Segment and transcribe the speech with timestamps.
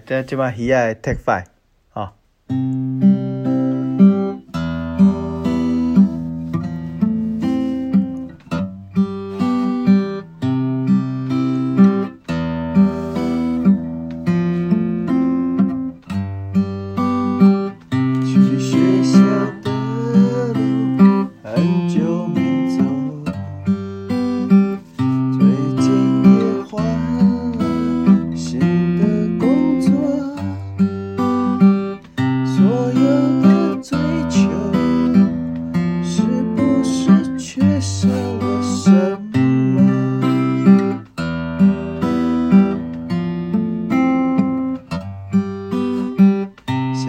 [0.00, 1.46] 这这把鱼啊，take five，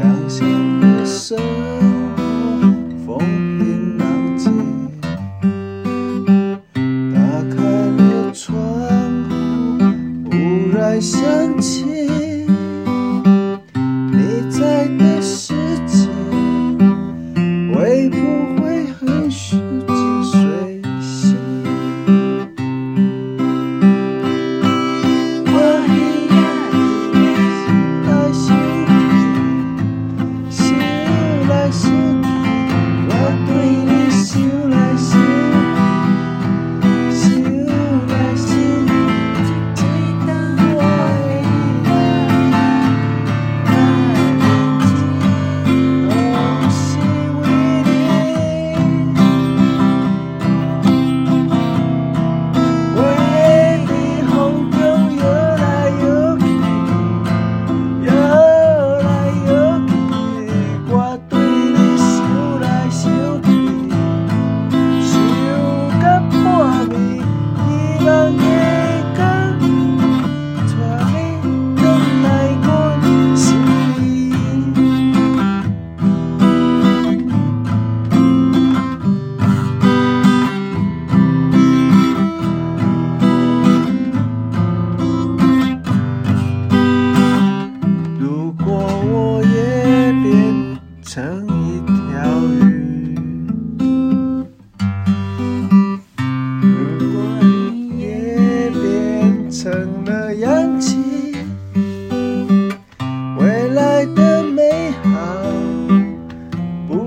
[0.05, 1.35] 想象的生
[2.15, 3.17] 活风
[3.57, 4.53] 平浪静
[7.11, 7.19] 打
[7.49, 8.53] 开了窗
[9.27, 9.31] 户
[10.29, 11.94] 忽然想起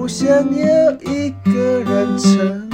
[0.09, 2.68] 想要一个人撑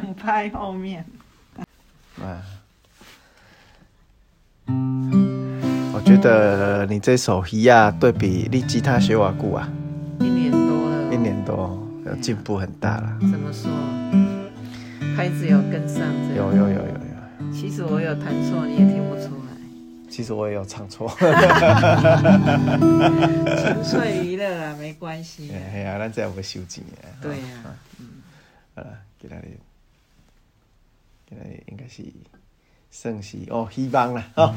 [0.00, 0.60] 好。
[0.60, 1.04] 后面，
[2.20, 2.42] 啊，
[5.92, 9.68] 我觉得你这首鱼仔对比你吉他学瓦古啊，
[10.20, 13.18] 一年多了，一年多有进步很大了。
[13.20, 13.70] 怎么说？
[15.16, 16.02] 拍子有跟上？
[16.36, 17.52] 有有有有有。
[17.52, 19.50] 其实我有弹错，你也听不出来。
[20.08, 21.08] 其实我也有唱错。
[23.58, 25.52] 纯粹娱乐啊，没关系。
[25.52, 26.92] 哎呀，咱这有个修剪的。
[27.20, 28.06] 对呀、啊，嗯，
[28.74, 28.88] 好了，
[29.18, 29.36] 给他
[31.30, 32.02] 现在应该是
[32.90, 34.54] 算是哦，希望啦，哦。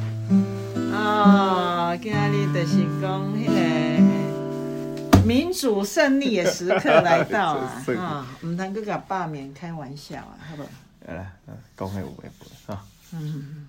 [0.92, 7.84] 哦，今日就是讲迄个民主胜利的时刻来到啊！
[7.98, 10.70] 啊，唔通搁甲罢免开玩笑啊，好不好？
[11.08, 11.32] 好啦，
[11.78, 12.30] 讲下有诶
[12.68, 12.86] 无啊？
[13.14, 13.66] 嗯，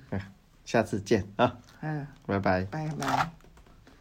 [0.65, 1.57] 下次见啊！
[1.83, 2.65] 嗯，拜拜。
[2.65, 3.44] 拜拜。